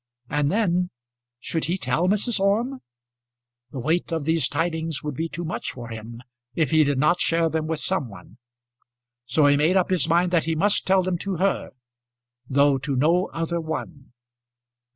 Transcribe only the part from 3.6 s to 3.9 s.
The